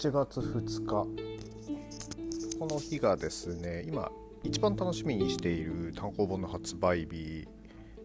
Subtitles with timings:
[0.00, 2.58] 7月2日。
[2.58, 4.10] この日がですね今
[4.42, 7.46] 一番楽しみにしている単行本の発売日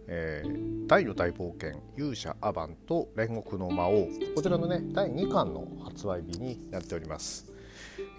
[0.08, 4.08] えー、大の大冒険勇者アバンと煉獄の魔王。
[4.36, 7.50] こちらのね第2巻の発売日になっております。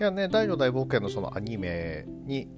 [0.01, 2.49] いやね大の大冒険のそのアニメに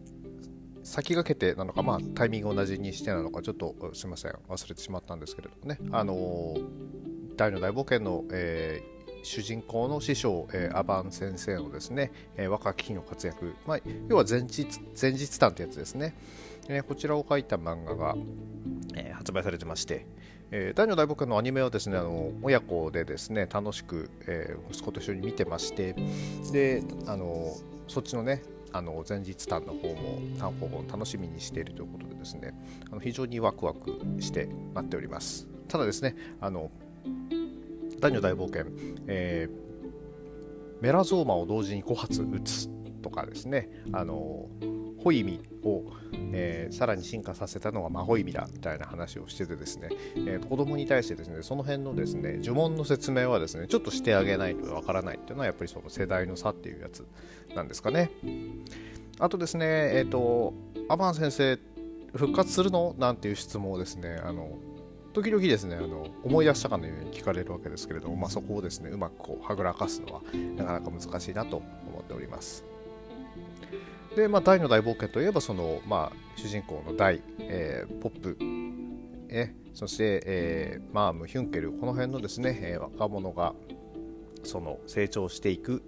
[0.85, 4.33] 先駆けてなのかまあタイミング同じにしてなのかちょっとすいません。
[4.49, 5.81] 忘れてしまったんですけれどもね。
[5.91, 8.98] あのー、大の大冒険の、えー
[9.29, 13.79] 主人公の師匠、えー、アバン先生のですね、えー、若き日の活躍、まあ、
[14.09, 14.67] 要は前日
[15.01, 16.15] 前日談ってやつですね、
[16.67, 18.17] えー、こちらを書いた漫画が、
[18.97, 20.07] え発売されてまして、
[20.51, 25.95] え大の大冒険のアニメはですねあの親子でですね楽しく、え息子と一緒に見てまして
[26.51, 27.55] であの
[27.87, 28.43] そっちのね
[28.73, 32.55] あの前日談の方も単行本楽しみにしているということでですね
[32.91, 35.47] あの非常にワクワクして待っております。
[35.69, 36.71] ただですねあの
[38.01, 38.67] 男女大冒険、
[39.07, 42.69] えー、メラゾーマを同時に5発撃つ
[43.03, 43.71] とかですね。
[43.93, 44.49] あの
[45.03, 45.85] ホイミを、
[46.33, 57.07] えー、さらに進化させたのがマホイミだみたいな話をしててですね、えー、子供に対してですねその辺のですね呪文の説明はですねちょっとしてあげないとわからないっていうのはやっぱりその世代の差っていうやつ
[57.55, 58.11] なんですかね。
[59.21, 60.53] あとですねえっ、ー、と
[60.89, 61.59] アバン先生
[62.15, 62.95] 復活するの？
[62.99, 64.59] なんていう質問をですねあの
[65.23, 70.23] 時々ですねあの思い出したかのように聞かれるわけですけれども、まあ、そこをですねうまくこうはぐらかすのは
[70.57, 72.65] なかなか難しいなと思っております。
[74.15, 78.37] で、まあ、大の大冒険といえばその、まあ、主人公の大、えー、ポップ、
[79.29, 83.55] えそして、えー、マームヒュンケルこの辺のですね、えー、若者が
[84.45, 85.83] その成長していく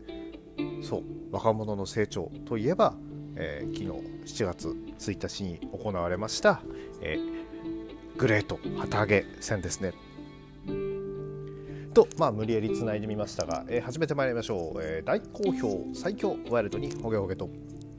[0.82, 2.94] そう若者の成長といえば、
[3.36, 6.62] えー、昨日7月1日に行われました、
[7.00, 7.39] えー、
[8.20, 9.94] グレート旗揚げ戦ですね。
[11.94, 17.48] と、まあ、無理やりつないでみましたが、えー、始めてまいりましょう、えー、大好評最強ワイルドにホゲホゲと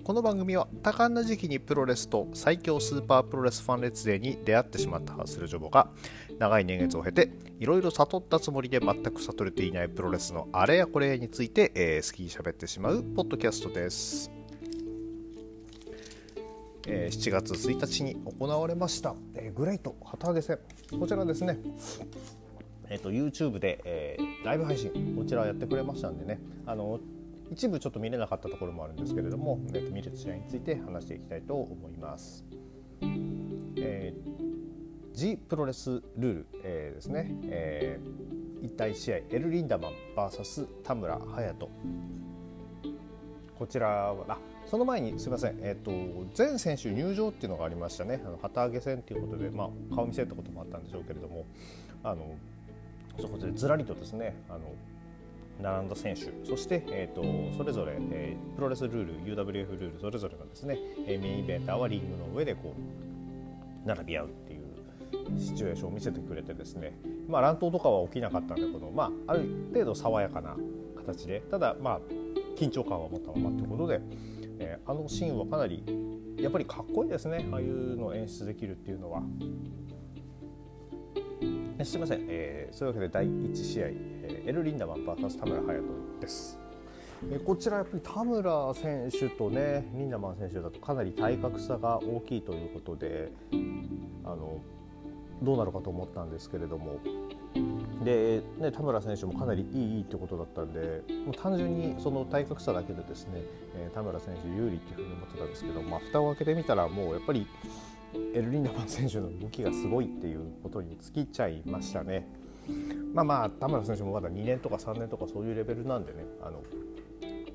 [0.04, 5.90] この番組は多感な時期にプロレスと最強スーパープロレスファン列勢に出会ってしまったハッスルジョボが
[6.38, 14.41] 長い年月を経ていろいろ悟ったつもりで全く悟れていないプロレスのあれやこれについて、えー、好きに喋ってしまうポッドキャストです。
[16.88, 20.60] えー、7月1日に行われました、えー、グレイト旗揚げ戦。
[21.00, 21.60] こちらですね。
[22.90, 26.40] えーと、YouTube で、えー、ライブ配信こちらやってくれましたんでね。
[26.66, 27.00] あの
[27.52, 32.46] 一部ちょっと見れなかったところもあるんですけれども、えーと、見る試合について話していきたいと思います。
[33.78, 41.70] えー、G プロレスルール、えー、ですね、えー、1対1試合エル・リンダマン VS 田村隼人。
[43.58, 44.38] こちらはあ
[44.72, 45.92] その前にすみません、えーと、
[46.34, 48.22] 全選手入場っていうのがありましたね。
[48.26, 51.46] あの旗揚げ戦ということで、まあ、顔見せたこともあったんでしょうけれども
[52.06, 52.36] あの
[53.20, 54.62] そこでずらりとですねあの
[55.62, 64.62] 並んだ選手そして、えーと、それぞれ、えー、プロレスルール UWF ルールそれぞれがですね、えー、メインイベンターはリングの上でこう並び合うっていう
[65.38, 66.94] シチュエーションを見せてくれてですね、
[67.28, 70.56] まあ、乱闘とかは起きなかったんでこの、まあ、ある程度爽やかな
[70.96, 72.00] 形でただまあ
[72.58, 74.00] 緊張感は持ったままということで
[74.62, 75.84] え、あのシーンはかなり
[76.38, 79.22] やっぱりかっこいいですねああいうのを演出できるっていうのは。
[81.84, 86.60] すみません、えー、そういうわけで第1試合、えー、エル・リンダマン VS 田村隼人です。
[87.32, 93.32] えこちらやっぱり田村選手とねリンダマン選手だとかなり体格差が大きいということで
[94.24, 94.60] あの
[95.42, 97.00] どうなるかと思ったんですけれども
[98.04, 103.42] で、ね、田村選手もかなりいいいいってことだったんでもう単純にその体格差だけでですね、
[103.76, 107.48] えー、田村選手有利っていうふうに思ってたんですけど、まあ、蓋を開けてみたらもうやっぱり
[108.34, 112.28] エルリンダマン選手の動きがすごいっていうことに尽きちゃいましたね。
[113.14, 116.62] まあまあ田村選手もまだ2年とか3年とかそういうレベルなんでねあの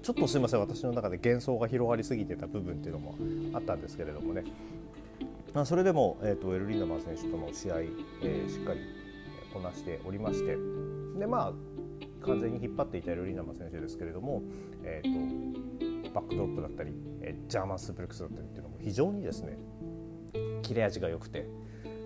[0.03, 3.17] ちょっとすいません私の中で幻想が広がりすぎてた部分っていうのも
[3.55, 4.45] あったんですけれどもね、
[5.53, 8.81] まあ、それでも、えーと、エルリンダマン選手との試合、えー、しっかり
[9.57, 10.57] こなしておりまして。
[11.19, 14.43] でまあ完全に引っ張っていたエルリンダマ選手ですけれども、
[14.83, 16.93] えーと、バックドロップだったり、
[17.49, 19.57] ジャーマンスープレックスだったりっていうのも非常にですね
[20.63, 21.49] 切れ味が良くて。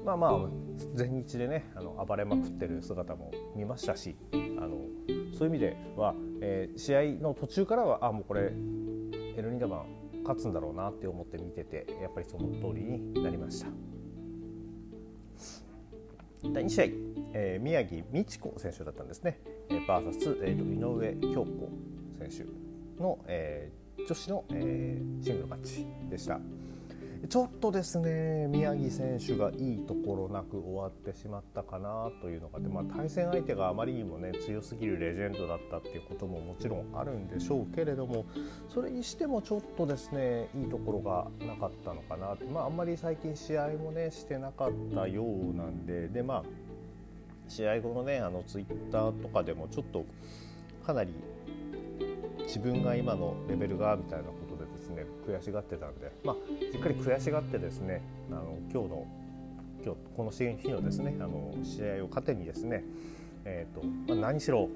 [0.04, 0.48] まあまあ
[0.94, 4.36] 全日でねあの暴れまくってる姿も見ましたしあ
[4.66, 4.78] の
[5.36, 13.66] そういう意味では、えー、試合の途中からはあもうこれエルニダマン勝つんだろうなって思って見ててやっぱりその通りになりました。
[16.48, 16.84] 第2試合、
[17.32, 19.38] えー、宮城美智子選手だったんですね、
[19.70, 21.70] えー、VS、えーと、井上京子
[22.18, 26.40] 選手の、えー、女子の、えー、シングルマッチでした。
[27.28, 38.24] ちょっとですね宮城選手がいいところなく終わってしまったかなというのがあって、まあ、対戦相手があまりにもね強すぎるレジェンドだったっていうことももちろんあるんでしょうけれども
[38.68, 46.44] それにしてもちょっとですねいいところがなかったのかな、まあ、あんまり最近試合もねしてなかったようなんででまあ
[47.50, 50.04] 試合後のねあのツイッターとかでもちょっと
[50.86, 51.12] かなり
[52.46, 56.36] 自分が今のレベルがみたいなことでですね悔しがってたんで、まあ、
[56.72, 59.06] しっかり悔しがってですねあの今日の
[59.84, 62.84] 今日この日のですねあの試合を糧にですね、
[63.44, 64.68] えーとまあ、何しろ、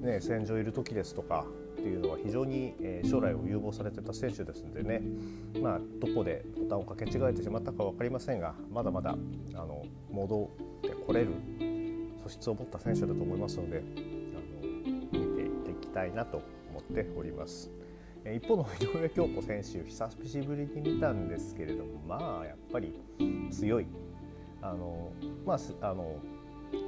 [0.00, 1.46] ね、戦場いる時ですとか
[1.76, 2.74] っていうのは非常に、
[3.08, 5.02] 将来を有望されてた選手ですんでね、
[5.62, 11.28] まあ、どこでボタンをかけ違えてしまったか分かりませんがまだまだあの戻ってこれる
[12.24, 14.68] 素質を持った選手だと思いますのであの
[15.12, 17.70] 見ていっていきたいなと思っております。
[18.34, 23.00] 一方の井上京子選手久しぶりに見たんですけれどもまあやっぱり
[23.52, 23.86] 強い
[24.60, 25.12] あの
[25.44, 25.58] まあ
[25.88, 26.18] あの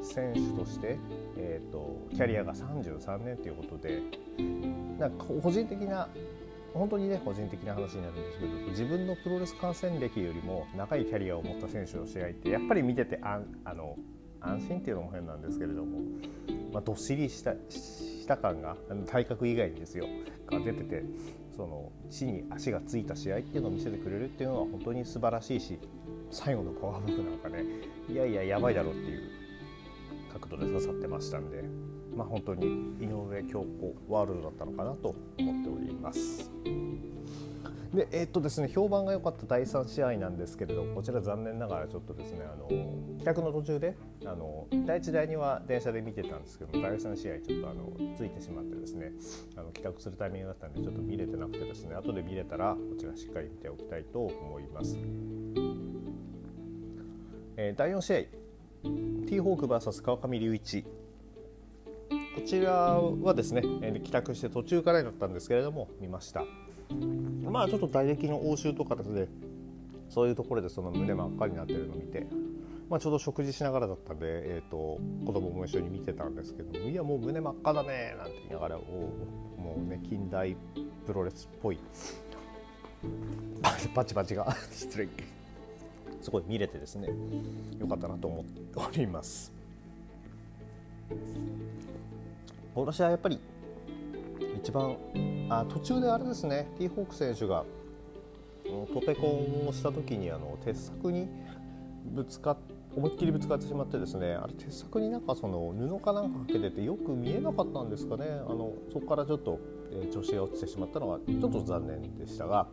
[0.03, 0.99] 選手として、
[1.37, 4.03] えーと、キャリアが33年ということで
[4.99, 6.09] なんか個人的な
[6.79, 13.97] 本当にね個人的な話になるんですけど自分のプロレス観戦歴よりも長いキャリアを持った選手の試合ってやっぱり見ててああの
[14.41, 15.99] 安心っていうのも変なんですけれども、
[16.73, 18.77] まあ、どっしりしたした感が
[19.07, 20.07] 体格以外にですよ
[20.47, 21.03] が出てて
[21.57, 25.79] その地に足がついた試合っていうのを見せてくれるっていうのは本当に素晴らしいし
[26.31, 27.65] 最後のパワームーブなんかね
[28.09, 29.31] いやいややばいだろっていう
[30.33, 31.65] 角度で刺さってましたんで、
[32.19, 32.67] まあ、本当に
[33.01, 36.51] 井上京子ワールドだったのかなと思っております。
[37.95, 42.69] でえー、っとですね評判が良かった第3試合なんですけれどこちら残念ながらちょっとですねあの
[43.19, 49.13] 帰宅の途中であの第1第2は電車で見てたんですけど第3試合ちょっとあのついてしまってですね
[49.57, 54.99] あの帰宅するタイミングだったんでちょっと見れてなくてですね後で見れたらこちらしっかり見ておきたいと思います。
[57.57, 60.85] えー、第4試合 T ホーク VS 川上隆一
[62.39, 66.45] こちらはですねえ帰宅して途中からだったんですけれども見ました。
[67.51, 69.27] まあちょっと打撃の応酬とかですね
[70.09, 72.29] そういうところでその胸真っ赤になってるのを見て、
[72.89, 78.85] まあ、ちょうど食事しながらだったんで、えーと、子供も一緒に見てたんですけどもいやもう胸真っ赤だねなんて言いながらも
[79.77, 80.57] うね近代
[81.07, 81.79] プロレスっぽい。
[83.95, 85.09] バチバチが 失礼。
[86.23, 87.09] すごい見れてですね
[87.81, 89.53] よかったなと思っております。
[92.75, 93.41] この試合やっぱり
[94.57, 94.97] 一番
[95.49, 97.65] あ途中であれですねティーホーク選手が
[98.93, 101.29] トペコンをした時にあの鉄柵に
[102.05, 102.57] ぶつか
[102.97, 108.25] 思いっきりぶつかってしまってですねあれ鉄柵になんかその布かなんかかけててよく見えなかったんですかね。
[108.27, 109.61] あのそこからちょっと、
[109.93, 112.67] えー、調子が落ちてしまったのはちょっと残念でしたが、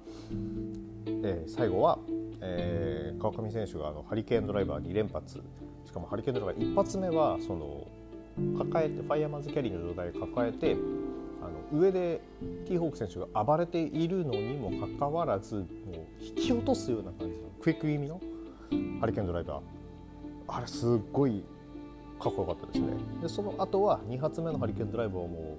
[1.24, 2.00] えー、最後は、
[2.42, 5.42] えー、川上選手があのハリケーンドライバー2連発。
[5.86, 7.88] しかもハリケーンドライバー1発目はその
[8.58, 10.76] 抱えてファイヤーマンズキャリーの状態で抱えて
[11.42, 12.22] あの上で
[12.66, 15.66] ティーホーク選手が暴れているのにもかかわらずもう
[16.24, 18.20] 引き落とすような感じのクイック気味の
[19.00, 19.62] ハリケーンドライバー。
[20.48, 21.44] あれすっごい
[22.20, 22.94] かっこよかったですね。
[23.22, 25.58] でその後は2発目のハリケーンドライバーはも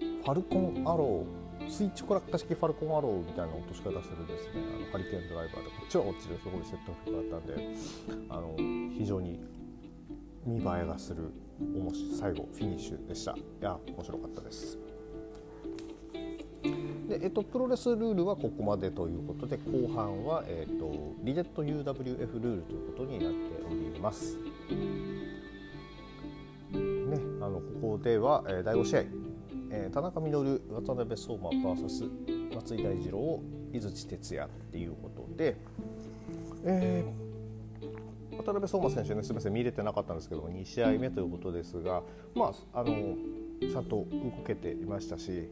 [0.00, 4.62] うファルコンアロースイッチクラッカ式ファルコンアローみたいな落とし方するですね。
[4.76, 7.76] あのハリケーンドライバーでこっちはこっちですごいセットフックだったんで
[8.28, 8.54] あの
[8.96, 9.40] 非常に
[10.46, 11.30] 見栄えがする
[12.18, 14.78] 最後フィニッシュでしたいや面白かったです
[17.08, 24.36] で、えっと、プロレスルールはここまでということで後半は、えっと、リデット UWF ルールということになっております。
[26.72, 27.62] ね、あのこ
[27.96, 29.04] こでは、えー、第5試合、
[29.70, 35.56] えー、田中稔渡辺相馬 VS 松井大二郎井槌哲也っていうことで、
[36.64, 37.27] えー、
[38.48, 42.02] 渡辺相馬選手ねすみません見れてなかったんですけど2試合目ということですが
[42.34, 43.16] まああの
[43.60, 44.06] ちゃんと動
[44.46, 45.50] けていましたし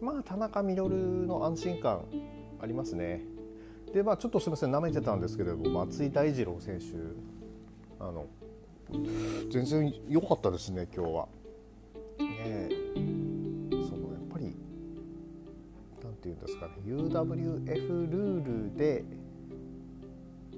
[0.00, 0.88] まあ田中稔
[1.26, 2.04] の安心感
[2.60, 3.22] ありますね。
[3.92, 6.86] でまあちょっとすみませんなめてたんですけれども松井大二郎選手
[8.00, 8.26] あの
[9.50, 11.28] 全然良かったですね今日は。
[12.18, 12.68] ね
[13.70, 14.56] そのやっぱり
[16.02, 19.04] なんていうんですかね UWF ルールで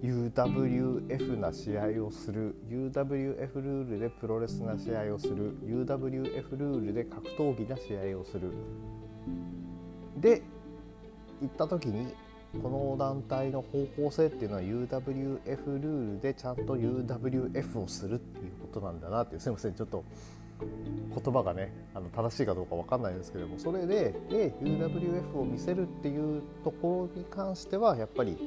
[0.03, 8.53] UWF な試合をする UWF ルールでプロレスな試合をする UWF ルールで格闘技な試合をする。
[10.19, 10.43] で
[11.41, 12.15] 行った時に
[12.63, 20.05] この団体の方向性っていうのは UWF ルールでちゃんと UWF をするっていうことなんだなってすいませんちょっと
[20.59, 28.39] 言葉がねあの正しいかどうか分かんないですけどもそれでで UWF を見せるっていうところに関してはやっぱり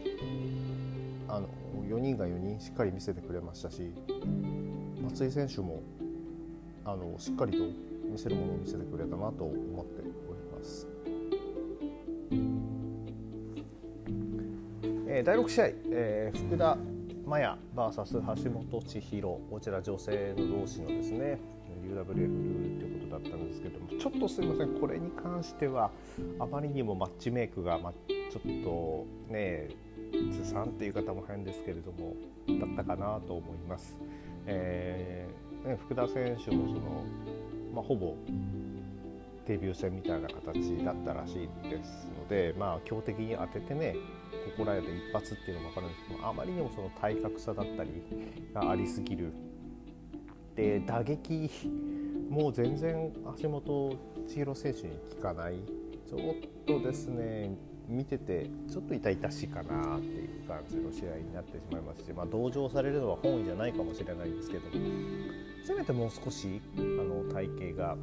[1.29, 1.47] あの
[1.87, 3.91] 4人が4人しっかり見せてくれましたし
[5.03, 5.81] 松井選手も
[6.83, 7.57] あのしっかりと
[8.11, 10.87] 見せるものを見せてくれたなと思っております。
[15.07, 16.77] えー、第6試合、えー、福田
[17.27, 21.39] 麻也 VS 橋本千尋こちら女性の同士のですね
[21.83, 25.91] UWF ルールということだったんですけどもちょっとすいませんこれに関しては
[26.39, 29.69] あまりにもマッチメイクが、ま、ちょっとね
[30.31, 32.15] ずさんっていう方も変ですけれども
[32.59, 33.97] だったかなと思います。
[34.45, 37.03] えーね、福田選手もその、
[37.73, 38.15] まあ、ほぼ
[39.45, 43.95] デビュー戦みたいな形だったらしいですので、まあ、強敵に当ててね
[44.57, 47.89] ここらで一発っていうのも分かるんですけどあまりにもその体格差だったり
[48.53, 49.33] がありすぎる
[50.55, 51.49] で打撃
[52.29, 53.11] もう全然
[53.41, 53.97] 橋本
[54.27, 55.55] 千尋選手に効かない
[56.07, 56.21] ちょっ
[56.65, 57.55] とですね
[57.89, 64.63] 見ててちょっと痛々しいかなっていう感じの試合になってしまいますし、まあ、同情されるのは本意じゃないかもしれないんですけど
[65.65, 67.97] せめてもう少しあの体型が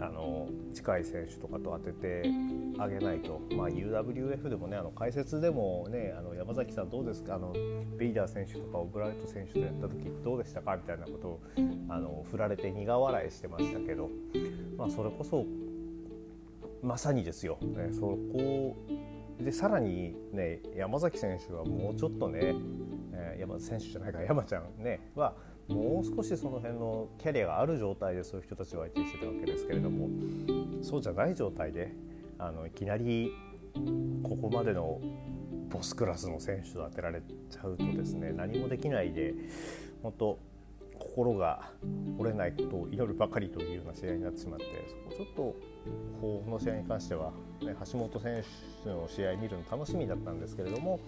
[0.00, 2.30] あの近い選手とかと当てて
[2.78, 7.36] あげないと、まあ、UWF でもねあの解説でもねあの山崎さんどうですか？
[7.36, 7.54] あの
[7.96, 10.76] ベイダー選手とかオブライト選手とやった時どうでしたか？
[10.76, 11.40] みたいなことを
[11.88, 14.10] あの振られて苦笑いしてましたけど、
[14.76, 15.46] まあ、それこそ
[16.82, 18.00] まさにですよ、ね、そ
[18.32, 18.76] こ
[19.40, 22.54] でさらに、ね、山崎選手はもうちょっとね、
[23.12, 25.34] えー、山選手じゃないか山ちゃんねは
[25.68, 30.08] もう少しその辺のキャリアがある状態でそういう人たちを相手にしてたわけですけれども
[30.82, 31.92] そうじゃない状態で
[32.38, 33.32] あのいきなり
[34.22, 35.00] ここまでの
[35.68, 37.20] ボスクラスの選手と当てられ
[37.50, 39.34] ちゃうとですね何もできないで
[40.02, 40.38] 本当
[41.08, 41.70] 心が
[42.18, 44.66] 折れないことを祈るばかりというような試合になってしまって
[45.08, 45.56] そこちょっと
[46.20, 48.44] この試合に関しては、ね、橋本選
[48.84, 51.00] 手の試合見るの楽しみだったんですけれども、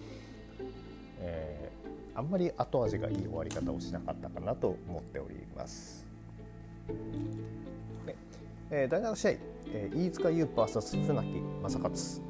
[1.19, 6.05] えー、あんまり後味がいい終わり方をしなかったかなと思っております。
[8.05, 8.15] ね
[8.71, 9.31] えー、第7試合、
[9.67, 12.23] えー、飯塚優 VS 船木正勝、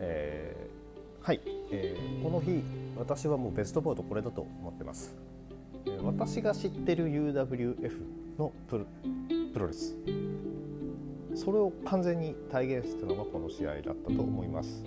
[0.00, 2.62] えー、はい、えー、この日
[2.96, 5.33] 私はもうベストボードこれだと思ってます。
[6.02, 7.92] 私が知ってる UWF
[8.38, 8.86] のプ
[9.58, 9.96] ロレス
[11.34, 14.84] それを完全に体現したのがこの試合だったと思います。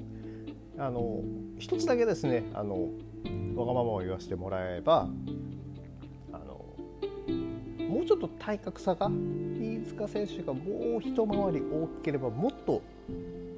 [0.80, 1.24] あの
[1.58, 2.90] 一つだけですねあの
[3.56, 5.10] わがままを言わせてもらえば
[6.32, 6.66] あの
[7.90, 12.84] もうちょっと体格差が飯塚選手がもう一回り大きければもっと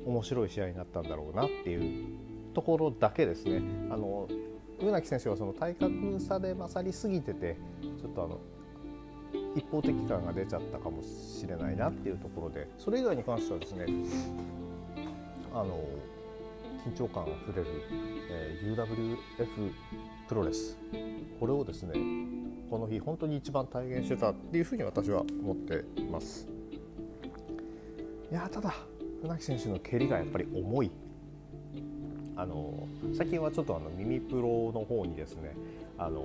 [0.06, 2.08] 面白い試合になったんだろうなっていう
[2.54, 3.62] ところだけですね。
[3.92, 4.30] あの
[4.80, 7.58] 船木選手はその体格差で勝りすぎてて
[8.00, 8.40] ちょっとあの
[9.56, 13.86] 一方的感が出ちゃったかもしれないなっていうところでそれ以外に関してはですね
[15.54, 15.80] あの
[16.86, 17.68] 緊張感あふれる、
[18.32, 19.72] えー、UWF
[20.28, 20.78] プロレス。
[21.40, 21.94] これをですね
[22.70, 26.48] この日本当に一番体現してたっていうふうに私は思っています。
[28.32, 28.74] いやただ
[29.22, 30.92] 船木選手の蹴りがやっぱり重い。
[32.40, 35.58] あの最近はちょっとあの耳プロの方にですね
[35.98, 36.24] あの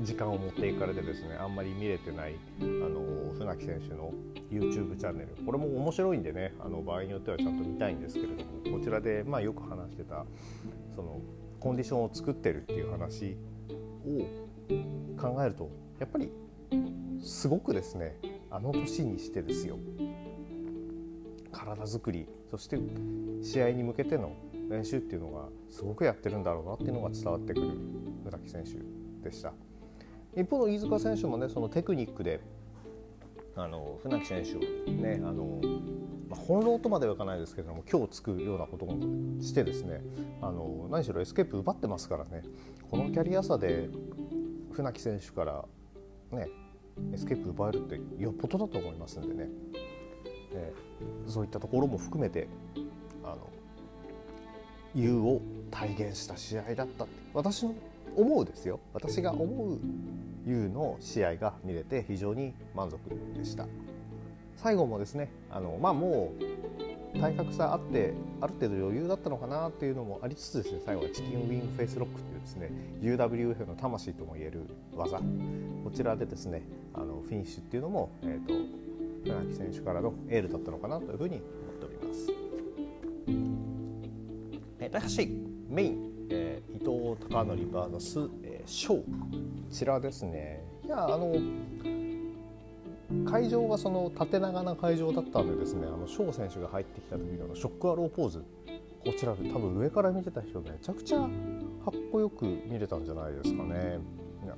[0.00, 4.12] 時間を持っていかれてですねあんまり見れてないあの船木選手の
[4.50, 5.28] YouTube チャンネル。
[5.46, 8.34] これも面白いんでねあの場合によってはちゃんと見たいんですけれど
[8.68, 10.24] もこちらで、まあ、よく話してた
[10.96, 11.20] その
[11.60, 13.36] コンディションを作ってるっていう話
[14.04, 15.70] を考えると
[16.00, 16.32] やっぱり
[17.22, 18.16] すごくですね
[18.50, 19.78] あの年にしてですよ。
[21.52, 22.78] 体作りそして
[23.42, 24.32] 試合に向けての
[24.70, 27.66] 練習っていうのがすごくやってるんだろうなっていうのが伝わってくる
[28.24, 29.52] 村木選手でした。
[30.36, 32.40] 一方の飯塚選手もねそのテクニックで
[33.56, 35.60] あの船木選手をねあの、
[36.28, 40.00] まあ、翻弄とまではいかないですけれども虚をつくようなこともしてですね
[40.40, 42.44] あの何しろエスケープ奪ってますからね
[42.90, 43.88] このキャリア差で
[44.72, 45.64] 船木選手から
[46.30, 46.48] ね
[47.12, 49.48] エスケープ奪えるってよっぽどだと思いますんでね、
[50.52, 50.72] え
[51.26, 52.46] そういったところも含めて
[54.94, 57.74] あの U を体現した試合だったって私の
[58.16, 58.80] 思うですよ。
[58.92, 59.78] 私が思う
[60.46, 62.98] U の試合が見れて非常に満足
[63.36, 63.66] でした。
[64.56, 66.32] 最後もですねあのまあも
[67.14, 72.70] う体格差あってある程度余裕だったのかなっていうのもありつつですね最後はチキンウィングフェイスロックっていうですね
[73.00, 75.18] UWF の魂ともいえる技。
[75.18, 76.62] こちらでですね
[76.94, 78.60] あのフィニッシュっていうのも、えーと、と
[79.24, 81.40] 船木選手からのエールだったのかなというふうに
[84.92, 85.26] えー、第8試合
[85.68, 89.04] メインえー、伊藤孝則 VS、えー、ショーこ
[89.70, 90.64] ちらですね。
[90.84, 91.34] いやあの
[93.28, 98.44] 会場がその縦長な会場だったんでですねあの翔選手が入ってきた時のショックアローポーズ。
[99.04, 101.30] こちらで多分上から見てた人めちゃくちゃかっ
[102.12, 103.98] こよく見れたんじゃないですかね。
[104.44, 104.54] いや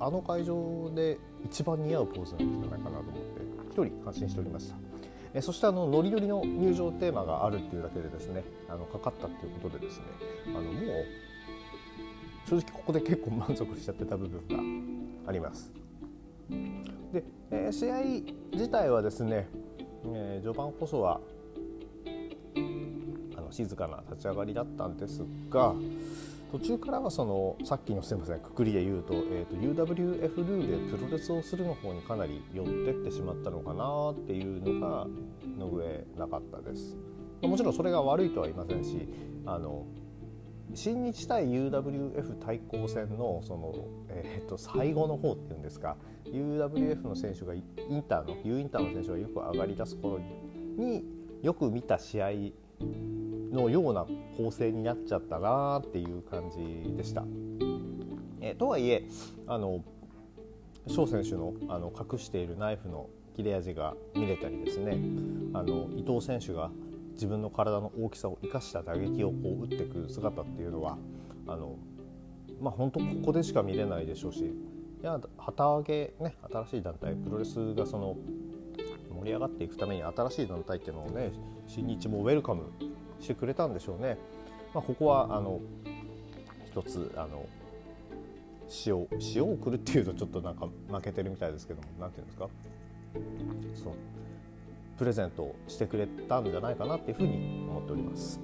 [0.00, 4.91] あの会場で一番似合うポーズなんじゃないかなと思って一人感心しておりました。
[5.34, 10.04] えそしてあのノリノリの入場テーマがあるっていうだけでですねあのかかったっていうことでですね
[10.48, 10.72] あのもう
[12.48, 15.72] 正直ここで結構満足しちゃってた部分があります。
[17.12, 18.02] で、えー、試合
[18.52, 19.48] 自体はですね、
[20.04, 21.20] えー、序盤こそは
[23.36, 25.74] あの静かな立ち上がりだったんですが
[26.52, 35.06] 途中からはそのさっきのすみませんくくりで言うと,、えーと、UWF ルーでプロレスをするの方にかなり寄ってってしまったのかなっていうのが
[35.58, 36.94] の上なかったです。
[37.40, 39.08] もちろんそれが悪いとは言いませんし
[39.46, 39.86] あの
[40.74, 50.20] 新日対 UWF 対抗戦のその、えー、と最後の方っていうんですか UWF の選手がインターの U インターの選手がよく上がりだす頃
[50.76, 51.04] に
[51.42, 52.30] よく見た試合
[53.52, 54.06] のような
[54.36, 57.24] 構成になっちゃったなっていう感じでした。
[58.40, 59.04] えとはいえ
[59.46, 59.84] あの
[60.88, 64.98] 翔選手のあの隠しているナイフの切れ味が見れたりですね
[65.54, 66.70] あの伊藤選手が
[67.12, 70.98] 自分の体の大きさを生かした打撃をこう打っていく姿っていうのは
[71.46, 71.76] あの
[72.60, 78.16] まあ本当ここでしか見れないでしょうしいや旗揚げね新しい団体プロレスがその
[79.14, 81.32] 盛り上がっていくために新しい団体っていうのをね
[81.68, 82.72] 新日もウェルカム
[83.22, 84.18] してくれたんでしょうね。
[84.74, 85.60] まあ、ここはあの
[86.66, 87.46] 一つあの
[88.86, 92.48] 塩塩をくるっていうとちょっとなんか負けてるみたいですけども何ていうんですか？
[93.74, 93.96] その
[94.98, 98.40] プレゼントをしてくれたんじゃないかなっていうふうに思っております。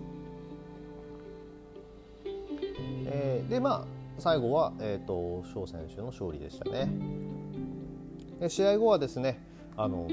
[3.07, 3.85] えー、でまあ
[4.19, 6.91] 最後は、えーと、翔選手の勝利でしたね。
[8.41, 9.41] で試合後はですね
[9.77, 10.09] あの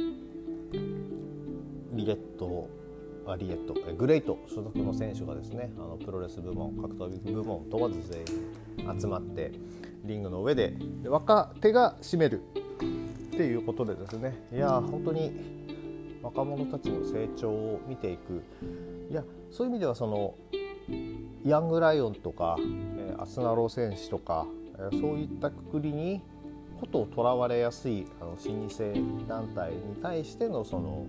[1.92, 2.70] リレット
[3.28, 8.22] あリエットグレイト所属の選手がですねあのプロレス部門格闘技部門問わず全
[8.88, 9.52] 員集まって
[10.04, 10.74] リングの上で
[11.06, 12.42] 若手が締める
[13.36, 14.34] っていうことでですね。
[14.54, 15.32] いや本当に
[16.22, 18.44] 若者たちの成長を見ていく。
[19.12, 20.36] いやそういう意味ではその
[21.44, 24.46] ヤングライオンとか、えー、あすなろ選手とか、
[24.78, 26.22] えー、そういったくくりに
[26.80, 28.94] ことをとらわれやすいあの新二世
[29.28, 31.06] 団体に対してのその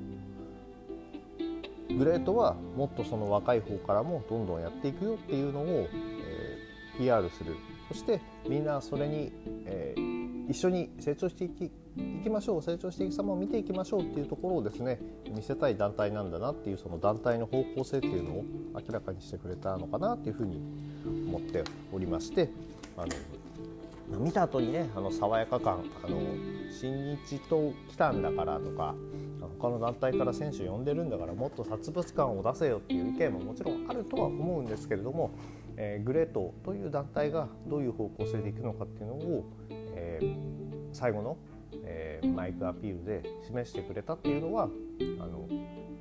[1.88, 7.54] グレートはもっとその若い方からもどんどんやっていくよっていうのを、えー、PR する。
[7.88, 9.32] そしてみんなそれに、
[9.64, 11.70] えー、一緒に成長していきい
[12.22, 12.62] きましょう。
[12.62, 15.00] 成長していく様を見ていきましょうっていうところをですね
[15.34, 18.44] 見せたい団体なんだなっていうその団体の方向性っていうのを
[18.74, 20.60] 明らかにしてくれたのかなっていうふうに
[21.28, 22.50] 思っておりまして
[22.96, 26.18] あの見た後にねあの爽やか感あの
[26.70, 28.94] 新日と来たんだからとか
[29.60, 35.30] 他の団体から選手呼んでるんだからもっと殺伐感を出せよっていう意見ももちろんあるとは思うんですけれども、
[35.76, 40.36] えー、グレートという団体がどういう方向性でいくのかっていうのを、えー、
[40.92, 41.36] 最後の、
[41.84, 45.48] えー、マイクアピールで示してくれたっていうのはあの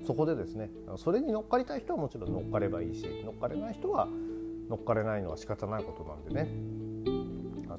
[0.06, 4.08] そこでですねそれに乗っかりたい人はもちろん乗っかればいいし乗っかれない人は
[4.70, 6.86] 乗っかれないのは仕方ないことなんでね。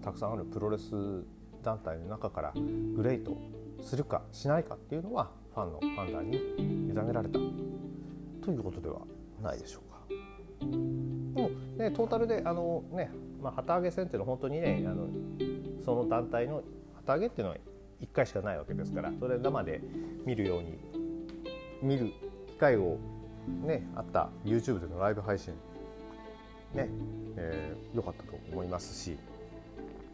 [0.03, 1.25] たくさんあるプロレス
[1.67, 2.53] 団体の中から
[2.95, 3.37] グレート
[3.83, 7.41] するかしないかっていうのはファンの判断に委ねられた
[8.45, 9.01] ということでは
[9.43, 9.97] ないでしょうか。
[10.61, 13.11] でも、ね、トータルであの、ね
[13.43, 15.09] まあ、旗揚げ戦っていうのは本当にねあの
[15.85, 16.63] その団体の
[16.95, 17.59] 旗揚げっていうのは
[18.01, 19.81] 1回しかないわけですからそれ生で
[20.25, 20.79] 見るように
[21.83, 22.13] 見る
[22.47, 22.99] 機会を、
[23.65, 25.53] ね、あった YouTube でのライブ配信
[26.75, 26.89] ね、
[27.37, 29.19] えー、よかったと思いますし、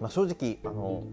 [0.03, 1.05] まあ、正直あの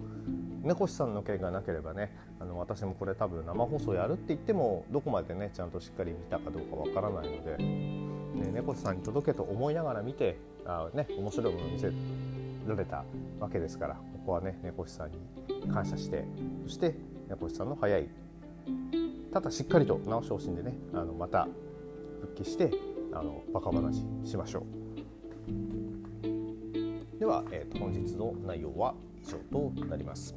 [0.63, 11.91] 猫師さんの件がなければねあの私もこれ多分生放送やるって言ってもどこまでねちゃんとしっかり見たかどうかわからないので、ね、猫師さんに届けと思いながら見てあ、ね、面白いものを見せ
[12.67, 13.05] られた
[13.39, 15.19] わけですからここはね猫師さんに
[15.71, 16.25] 感謝して
[16.63, 16.95] そして
[17.29, 18.09] 猫師さんの早い
[19.31, 21.47] ただしっかりと直してほしんでねあのまた
[22.21, 22.71] 復帰して
[23.13, 25.88] あのバカ話しましょう。
[27.19, 30.35] では、えーと本日の内容は以上となります。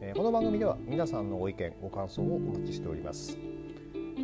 [0.00, 3.36] えこの番組では皆さんのご意見ご感想をお待ちしております。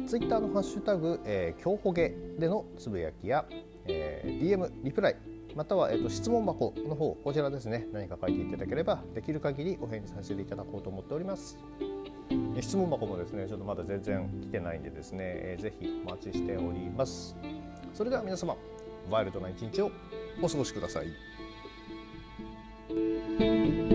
[0.06, 3.44] ツイッターのハッシュタグ、えー、ほげでのつぶやきや、
[3.86, 5.16] えー、DM リプライ
[5.56, 11.58] または、えーと、質問箱の方こちらですね何か書いていただければできる限りお返事させていただこうと思っております。
[12.60, 17.34] 質問箱もですねちょっとまだ全然来てないんでですね、えー、ぜひお待ちしております。
[17.94, 18.56] それでは皆様
[19.10, 19.90] ワイルドな一日を
[20.40, 21.37] お過ごしください。
[23.38, 23.87] Thank you.